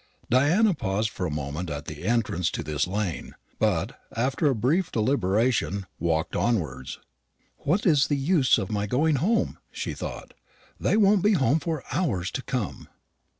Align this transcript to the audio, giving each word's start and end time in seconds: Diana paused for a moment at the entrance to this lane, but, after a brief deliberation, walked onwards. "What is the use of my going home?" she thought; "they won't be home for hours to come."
Diana 0.31 0.73
paused 0.73 1.11
for 1.11 1.27
a 1.27 1.31
moment 1.31 1.69
at 1.69 1.85
the 1.85 2.05
entrance 2.05 2.49
to 2.49 2.63
this 2.63 2.87
lane, 2.87 3.35
but, 3.59 4.01
after 4.15 4.47
a 4.47 4.55
brief 4.55 4.91
deliberation, 4.91 5.85
walked 5.99 6.35
onwards. 6.35 6.97
"What 7.57 7.85
is 7.85 8.07
the 8.07 8.17
use 8.17 8.57
of 8.57 8.71
my 8.71 8.87
going 8.87 9.17
home?" 9.17 9.59
she 9.71 9.93
thought; 9.93 10.33
"they 10.79 10.97
won't 10.97 11.21
be 11.21 11.33
home 11.33 11.59
for 11.59 11.83
hours 11.91 12.31
to 12.31 12.41
come." 12.41 12.87